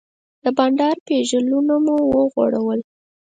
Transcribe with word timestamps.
د 0.43 0.45
بانډار 0.57 0.97
پیژلونه 1.07 1.75
مو 1.85 1.95
وغوړول. 2.15 2.79